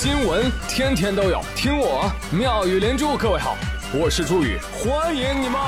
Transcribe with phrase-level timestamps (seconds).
[0.00, 3.16] 新闻天天都有，听我妙语连珠。
[3.16, 3.56] 各位好，
[3.92, 5.60] 我是朱宇，欢迎你们！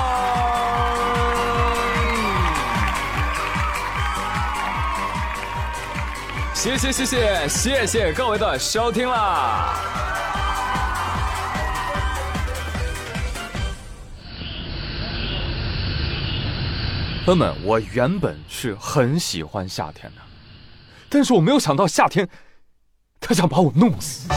[6.53, 9.75] 谢谢谢谢谢谢各位的收听啦！
[17.25, 20.21] 朋友们，我原本是很喜欢夏天的，
[21.09, 22.29] 但是我没有想到夏天。
[23.31, 24.27] 他想把我弄死，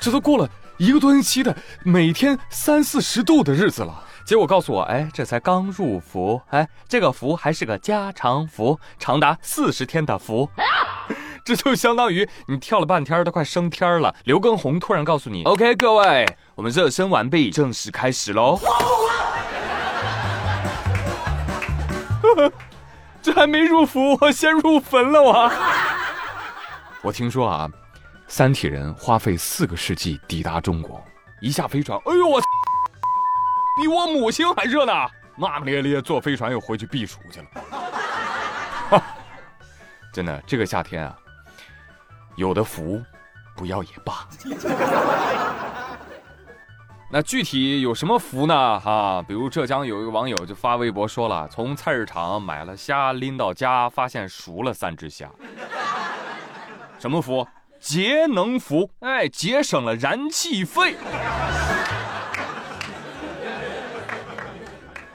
[0.00, 10.48] 这都过了一个多星期的每天三四十度的日子了，结果告诉我，哎，这才刚入伏，哎，这个伏还是个加长伏，长达四十天的伏，
[11.44, 14.14] 这就相当于你跳了半天都快升天了。
[14.24, 16.24] 刘畊宏突然告诉你，OK，各位，
[16.54, 18.58] 我们热身完毕，正式开始喽。
[23.28, 25.52] 这还没入伏，我先入坟了我。
[27.04, 27.68] 我听说啊，
[28.26, 31.04] 三体人花费四个世纪抵达中国，
[31.42, 32.40] 一下飞船，哎呦我，
[33.78, 34.92] 比我母亲还热呢，
[35.36, 37.46] 骂骂咧咧坐飞船又回去避暑去了。
[40.10, 41.14] 真的，这个夏天啊，
[42.36, 43.02] 有的福
[43.54, 44.26] 不要也罢。
[47.10, 48.78] 那具体有什么福呢？
[48.78, 55.30] 哈，比如浙江有一个网友就发微博说了，从菜市场买了虾，拎到家发现熟了三只虾。
[56.98, 57.46] 什么福？
[57.80, 60.96] 节能福，哎，节省了燃气费。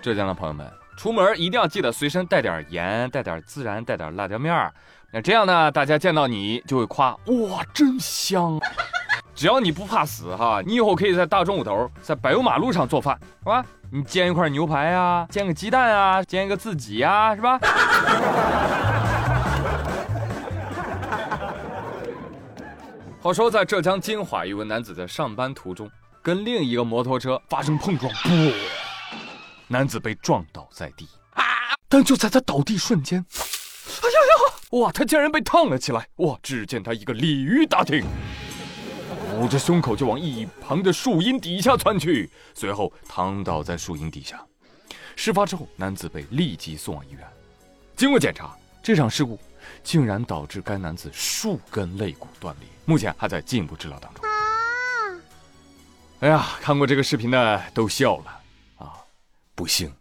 [0.01, 4.73] 浙江的朋友们，出门一定要记得随身带点盐，带点孜然，带点辣椒面儿。
[5.11, 8.59] 那这样呢，大家见到你就会夸，哇，真香。
[9.43, 13.65] 只要你不怕死哈，你以后可以在大中午头，在柏油马路上做饭，是吧？
[13.91, 17.59] 你煎一块牛排呀，煎个鸡蛋啊，煎一个自己呀，是吧？
[23.21, 28.29] 话说，在浙江金华，一位男子在上班途中跟另一个摩托车发生碰撞，不，
[29.67, 31.43] 男子被撞倒在地啊！
[31.89, 34.79] 但就在他倒地瞬间，哎呀呀！
[34.79, 36.07] 哇，他竟然被烫了起来！
[36.19, 38.05] 哇，只见他一个鲤鱼打挺。
[39.39, 44.43] 捂着胸口就往一旁的树荫底下窜去，随后躺倒在树荫底下。
[45.15, 47.21] 事发之后，男子被立即送往医院。
[47.95, 49.39] 经过检查，这场事故
[49.83, 54.23] 竟然导致该男子数根肋骨断裂，目前还在进一步治疗当中。
[56.19, 58.39] 哎呀，看过这个视频的都笑了
[58.77, 58.93] 啊！
[59.55, 59.93] 不幸，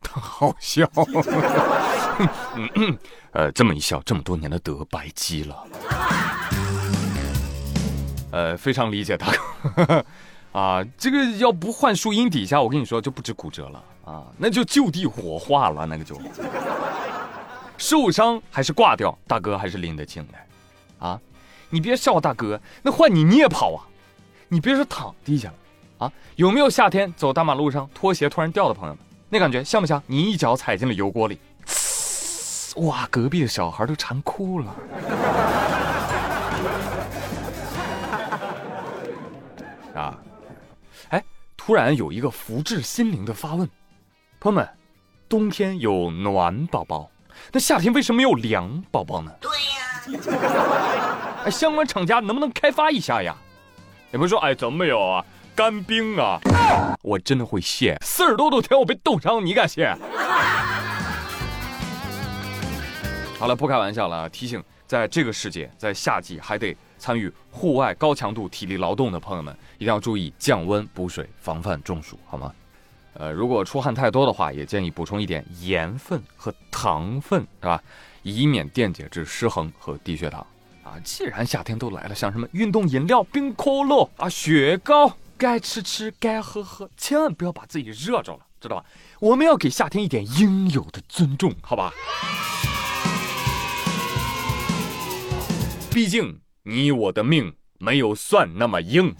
[0.00, 0.88] 他好笑。
[3.32, 5.66] 呃，这么一笑，这么多年的德白积了。
[8.34, 9.32] 呃，非常理解他，
[10.50, 13.80] 啊，这个要不换树荫底下，我跟你说就不止骨折了。
[14.04, 16.20] 啊，那就就地火化了，那个就。
[17.78, 20.34] 受伤还是挂掉，大哥还是拎得清的，
[21.06, 21.20] 啊，
[21.70, 23.86] 你别笑大哥，那换你你也跑啊，
[24.48, 25.54] 你别说躺地下了，
[26.06, 31.38] 啊，有没有夏天走大马路上拖鞋突然掉的朋友们，那感觉像不像你一脚踩进了油锅里，
[32.78, 34.74] 哇，隔壁的小孩都馋哭了。
[41.66, 43.66] 突然有一个福至心灵的发问，
[44.38, 44.68] 朋友们，
[45.30, 47.10] 冬天有暖宝宝，
[47.50, 49.32] 那夏天为什么有凉宝宝呢？
[49.40, 49.50] 对
[50.20, 53.34] 呀，哎，相关厂家能不能开发一下呀？
[54.10, 55.24] 有没有说，哎，怎么没有啊？
[55.56, 56.38] 干冰啊！
[57.00, 59.96] 我真的会谢，四十多度天我被冻伤，你敢谢？
[63.38, 66.76] 好了，不开玩笑了，提醒，在这个世界，在夏季还得。
[67.04, 72.50] 参与户外高强度体力劳动的朋友们，一定要注意降温补水，防范中暑，好吗？
[73.12, 77.82] 呃，如果出汗太多的话，也建议补充一点盐分和糖分，是吧？
[78.22, 80.40] 以免电解质失衡和低血糖。
[80.82, 88.86] 啊，既然夏天都来了，像什么运动饮料、冰可乐啊、雪糕，该吃吃，该喝喝，千万不要把自己热着了，知道吧？
[89.20, 91.92] 我们要给夏天一点应有的尊重，好吧？
[95.92, 96.40] 毕竟。
[96.66, 99.14] 你我的命没有蒜那么硬，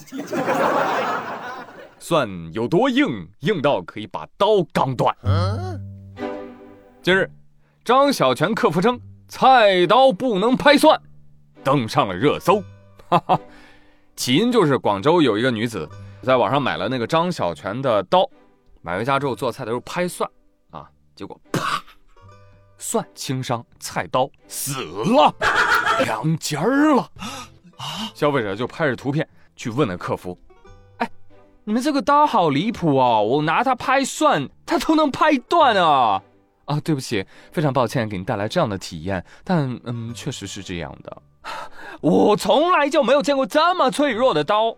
[2.01, 3.29] 蒜有多硬？
[3.41, 5.15] 硬到可以把刀刚断。
[7.03, 7.31] 今日，
[7.85, 8.99] 张小泉客服称
[9.29, 10.99] 菜刀不能拍蒜，
[11.63, 12.63] 登上了热搜。
[13.11, 13.39] 哈哈，
[14.17, 15.87] 起因就是广州有一个女子
[16.23, 18.27] 在网上买了那个张小泉的刀，
[18.81, 20.27] 买回家之后做菜的时候拍蒜
[20.71, 21.85] 啊，结果啪，
[22.79, 25.35] 蒜轻伤，菜刀死了。
[26.01, 27.03] 两截儿了，
[27.77, 28.11] 啊！
[28.15, 30.39] 消费者就拍着图片去问了客服
[30.99, 31.11] ：“哎，
[31.65, 33.23] 你们这个刀好离谱哦！
[33.23, 36.23] 我拿它拍蒜，它都能拍断啊！
[36.67, 41.23] 啊，对不起，非常抱歉给您带来这样的体验，但嗯，确实是这样的
[42.01, 44.75] 我从来就没有见过这么脆弱的刀。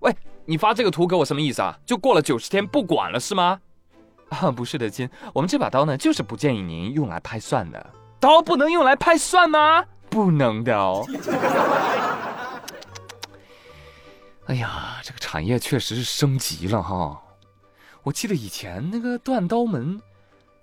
[0.00, 1.78] 喂，你发这个图给我什么意思啊？
[1.86, 3.60] 就过了九十天不管了是吗？
[4.30, 7.90] 啊，不是的亲，我们这把刀呢，就是不建议您用来拍蒜的。
[8.20, 9.84] 刀不能用来拍蒜吗？
[10.10, 11.06] 不能的哦。
[14.46, 17.20] 哎呀，这个产业确实是升级了哈！
[18.02, 20.00] 我记得以前那个断刀门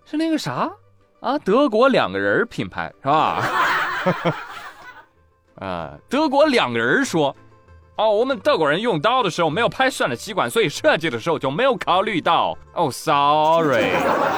[0.06, 0.72] 是那个啥
[1.20, 3.48] 啊，德国两个人品牌是吧？
[5.62, 7.36] 啊，德国两个人说，
[7.98, 12.58] 哦，我们德国人用刀的时候没有拍蒜的习惯，所以设计的时候就没有考虑到。
[12.74, 13.92] 哦，sorry。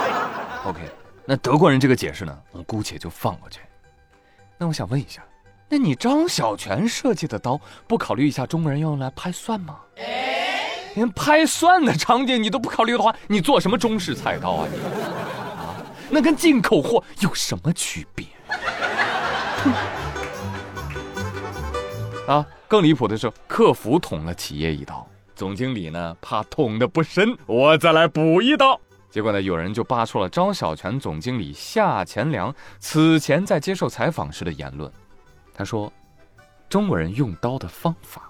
[0.68, 0.81] OK，
[1.25, 3.62] 那德国人这个解释呢，我姑且就放过去。
[4.57, 5.24] 那我想问一下。
[5.69, 9.77] 那你张小泉设计的刀，不考虑一下中国人要用来拍蒜吗？
[10.95, 14.77] 连拍蒜的场景你都不考虑的话，你做什么中式菜刀啊你？
[15.59, 15.75] 啊，
[16.09, 18.25] 那跟进口货有什么区别？
[22.25, 28.80] 啊，更离谱的是，客服捅了企业一刀，总经理呢怕捅的不深，我再来补一刀。
[29.09, 34.92] 结果呢，有人就扒出了张小泉总经理夏前良此前在接受采访时的言论。
[35.54, 35.92] 他说
[36.69, 38.30] ：“中国人用刀的方法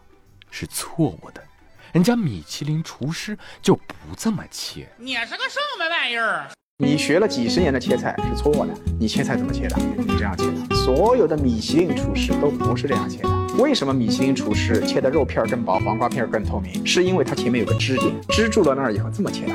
[0.50, 1.44] 是错误的，
[1.92, 4.88] 人家米其林厨师就不这么切。
[4.98, 6.48] 你是个什么玩意儿？
[6.78, 9.76] 你学了几十年的切菜是错的，你切菜怎么切的？
[9.98, 10.76] 你这样切的。
[10.76, 13.30] 所有的米其林厨师都不是这样切的。
[13.58, 16.86] 为什么米其林厨师切的肉片更薄，黄瓜片更透明？
[16.86, 19.54] 是因为它前面有个支点，支住了那儿以后这么切的，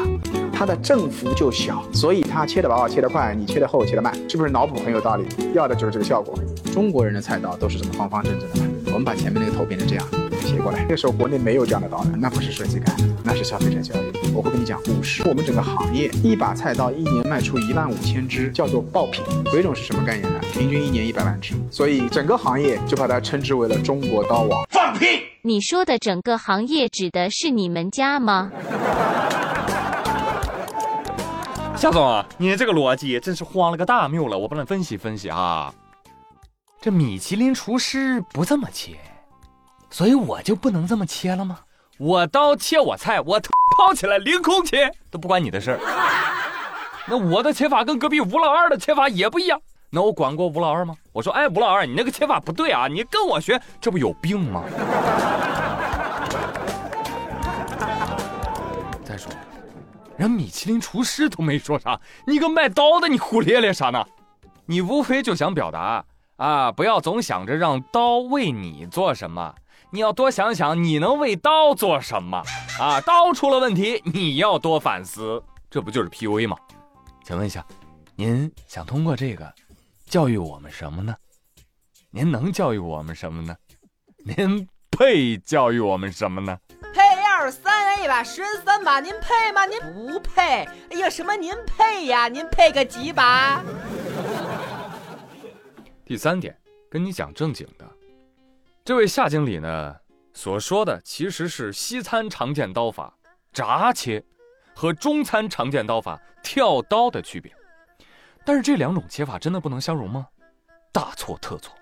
[0.62, 5.26] 它的振幅就小，所以它切的薄，切的快，你切的厚，切的慢，是不是脑补很有道理？
[5.54, 6.38] 要的就是这个效果。”
[6.72, 10.06] 中国人的菜刀都是这么方方正正的，我们把前面那个头变成这样
[10.40, 10.82] 斜过来。
[10.82, 12.94] 那个时候国内没有这样的刀的，那不是设计感，
[13.24, 14.12] 那是消费者教育。
[14.32, 15.26] 我会跟你讲五十。
[15.26, 19.24] 我们整个行业一把菜刀一年卖出一万五千支，叫做爆品。
[19.50, 20.38] 鬼冢是什么概念呢？
[20.52, 24.64] 平均一年一百万支，所以整个行业就把它称之为了中国刀王。
[24.70, 25.06] 放屁！
[25.44, 28.52] 你说的整个行业指的是你们家吗？
[31.82, 35.74] 夏总啊，你这个逻辑真是荒了个大谬了，我帮你分析分析啊。
[36.80, 38.96] 这米其林厨师不这么切，
[39.90, 41.58] 所以我就不能这么切了吗？
[41.98, 43.40] 我刀切我菜，我
[43.76, 45.80] 抛起来凌空切都不关你的事儿。
[47.08, 49.60] 那我的切法跟隔壁吴老二的切法也不一样。
[49.90, 50.94] 那我管过吴老二吗？
[51.12, 54.62] 我说，哎，吴老二，你那个切法不对啊，你跟我学，这不有病吗？
[60.22, 64.06] 连米其林厨师都没说啥，你个卖刀的，你胡咧咧啥呢？
[64.66, 66.04] 你无非就想表达。
[66.36, 69.52] 啊，不要总想着让刀为你做什么，
[69.90, 72.40] 你要多想想你能为刀做什么。
[72.78, 76.56] 啊，刀出了问题，你要多反思，这不就是 PUA 吗？
[77.24, 77.66] 请问一下，
[78.14, 79.52] 您想通过这个
[80.06, 81.12] 教育我们什么呢？
[82.12, 83.56] 您能教育我们什么呢？
[84.24, 86.56] 您配教育我们什么呢？
[87.42, 89.66] 二三 A 吧，十三把，您配吗？
[89.66, 90.64] 您不配。
[90.90, 92.28] 哎呀，什么您配呀？
[92.28, 93.60] 您配个几把？
[96.06, 96.56] 第三点，
[96.88, 97.84] 跟你讲正经的，
[98.84, 99.96] 这位夏经理呢
[100.32, 103.12] 所说的其实是西餐常见刀法
[103.52, 104.24] 炸切
[104.72, 107.52] 和中餐常见刀法跳刀的区别，
[108.44, 110.28] 但是这两种切法真的不能相容吗？
[110.92, 111.74] 大错特错！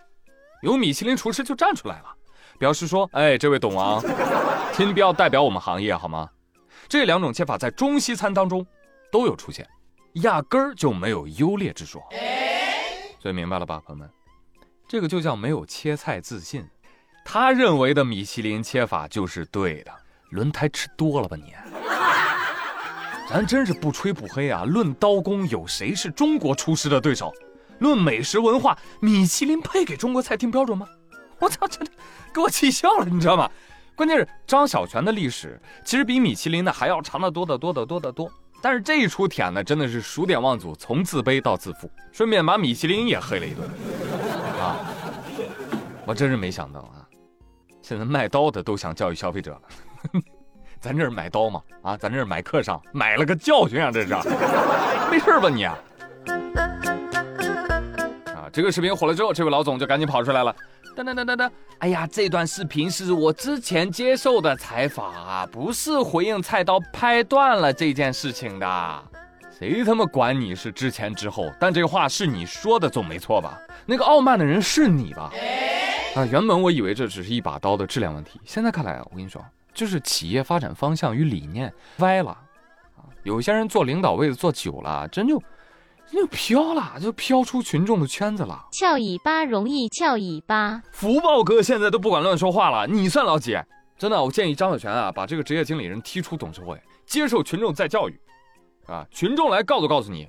[0.63, 2.17] 有米其林厨师就站出来了，
[2.61, 4.05] 表示说：“哎，这位董王，
[4.77, 6.29] 请你不要代表我们行业好吗？
[6.91, 8.65] 这两种切法在中西餐当中
[9.11, 9.67] 都有出现，
[10.23, 12.03] 压根儿就没有优劣之说。
[13.19, 14.11] 所以明白了吧，朋友们？”
[14.87, 16.63] 这个就叫没有切菜自信，
[17.25, 19.91] 他认为的米其林切法就是对的。
[20.29, 21.55] 轮胎吃多了吧你？
[23.27, 24.65] 咱真是不吹不黑啊！
[24.65, 27.33] 论刀工，有谁是中国厨师的对手？
[27.79, 30.87] 论美食文化，米其林配给中国菜定标准吗？
[31.41, 31.81] 我操，这
[32.33, 33.51] 给我气笑了，你知道吗？
[33.97, 38.31] 关键是张小泉的历史其实比米其林的还要长得多得多得多得多。
[38.63, 43.67] 但是这一出舔呢，真的是数典忘祖，从自卑到自负，顺便把米其林也黑了一顿。
[44.61, 44.77] 啊！
[46.05, 47.05] 我真是没想到啊！
[47.81, 49.63] 现在卖刀的都想教育消费者了。
[50.81, 51.63] 咱这是买刀吗？
[51.83, 53.91] 啊，咱这是买课上买了个教训啊！
[53.91, 54.15] 这是，
[55.11, 55.65] 没事吧你？
[55.65, 55.79] 啊，
[58.53, 60.55] 这个视频火了之后，这位老总就赶紧跑出来了。
[60.95, 61.51] 等等等等等！
[61.79, 69.03] 哎呀，这段视频是我之前接受的采访啊，不是回应菜刀拍断了这件事情的。
[69.59, 71.53] 谁他妈管你是之前之后？
[71.59, 73.61] 但这话是你说的，总没错吧？
[73.87, 75.31] 那个傲慢的人是你吧？
[76.15, 82.31] 啊，原本我以为这只是一把刀的质量问题，现在看来，我跟你说，就是企业发展方向与理念歪了。
[82.97, 85.41] 啊，有些人做领导位子坐久了，真就
[86.13, 88.67] 就飘了，就飘出群众的圈子了。
[88.73, 93.57] 翘尾巴容易翘尾巴，福报哥现在都不敢乱说话了，你算老几？
[93.97, 98.19] 真的，我建议张小泉啊，把这个职业经理人踢出董事会，接受群众再教育，
[98.87, 100.27] 啊，群众来告诉告诉你，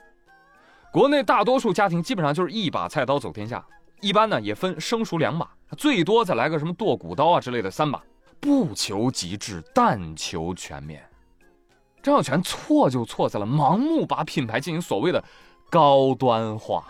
[0.91, 3.65] 国内大多数家庭基本上就是一把菜刀走天下，
[4.01, 8.03] 一般呢也分生熟两把，最多再来个什么剁骨刀啊之类的三把，
[8.41, 11.01] 不求极致，但求全面。
[12.03, 15.23] 张小泉错就错在了盲目把品牌进行所谓的
[15.71, 16.85] 高端化，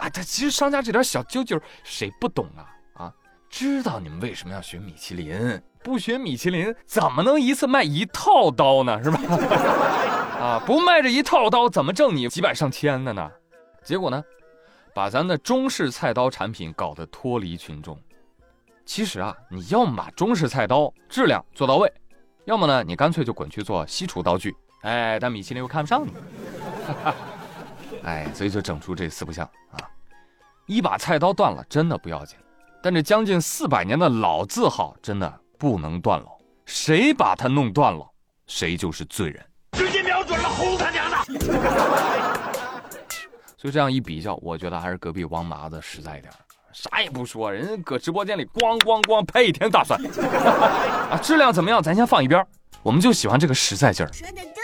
[0.00, 2.64] 啊，他其实商家这点小揪揪谁不懂啊？
[2.94, 3.12] 啊，
[3.50, 9.04] 知道你们为什么要学米其林，不学米其林怎么能一次卖一套刀呢？
[9.04, 9.20] 是吧？
[10.40, 13.30] 啊，不卖这一套刀怎么挣你几百上千的呢？
[13.84, 14.24] 结果呢，
[14.94, 17.98] 把咱的中式菜刀产品搞得脱离群众。
[18.86, 21.92] 其实啊，你要么把中式菜刀质量做到位。
[22.46, 26.12] 要么呢，你干脆就滚去做西厨刀具，哎，但米其林又看不上你，
[28.04, 29.78] 哎，所以就整出这四不像啊。
[30.66, 32.38] 一把菜刀断了，真的不要紧，
[32.82, 36.26] 但这将近四百年的老字号真的不能断了。
[36.64, 38.06] 谁把它弄断了，
[38.46, 39.44] 谁就是罪人。
[39.72, 41.16] 直接瞄准了，轰他娘的！
[43.58, 46.32] 所以这样一比较，我觉得还是隔壁王麻子实在一点。
[46.72, 50.00] 啥也不说，人家搁直播间里咣咣咣拍一天大蒜
[51.10, 51.18] 啊！
[51.22, 51.82] 质量怎么样？
[51.82, 52.44] 咱先放一边，
[52.82, 54.12] 我们就喜欢这个实在劲儿。
[54.12, 54.63] 说的对。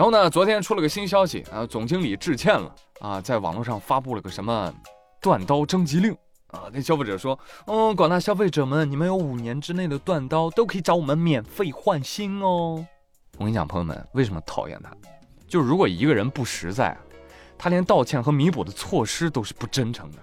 [0.00, 4.72] 然后呢，昨天出了个新消息啊，总经理致歉了啊，在网络上发布了个什么
[5.20, 6.10] 断刀征集令
[6.46, 12.82] 啊，那消费者说，嗯，广大消费者们，你们有五年之内的断刀都可以找我们免费换新哦。
[13.36, 14.90] 我跟你讲，朋友们，为什么讨厌他？
[15.46, 16.96] 就是如果一个人不实在，
[17.58, 20.18] 他连道歉和弥补的措施都是不真诚的。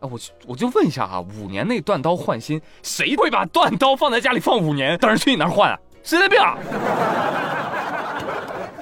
[0.00, 5.78] 啊，我我就问一下啊，五年内断刀换新，谁会把断刀放在家里放五年，等着去你那儿换啊？
[6.02, 6.38] 神经病！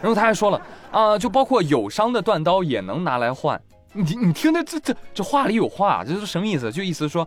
[0.03, 3.61] 然后他还说了啊，就包括有伤的断刀也能拿来换。
[3.93, 6.71] 你你听的这这这话里有话，这是什么意思？
[6.71, 7.27] 就意思说，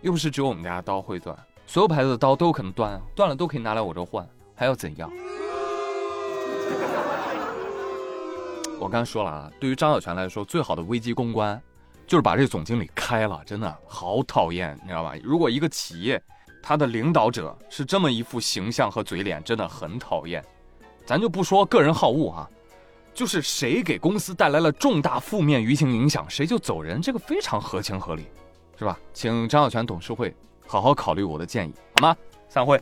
[0.00, 5.10] 又不是只有我们家的刀会断，所有牌子的刀都有可能断啊，断了都可以拿来我这换，还要怎样？
[8.80, 11.60] 我刚才说了啊，对于张小泉来说，最好的危机公关。
[12.06, 15.12] 就是把这总经理开了，真的好讨厌，你知道吧？
[15.22, 16.18] 如果一个企业，
[16.62, 20.42] 他的领导者是这么一副形象和嘴脸，真的很讨厌。
[21.08, 22.50] 咱就不说个人好恶啊，
[23.14, 28.26] 就是谁给公司带来了重大负面舆情影响，谁就走人，这个非常合情合理，
[28.78, 28.98] 是吧？
[29.14, 30.36] 请张小泉董事会
[30.66, 32.14] 好好考虑我的建议，好吗？
[32.50, 32.78] 散会。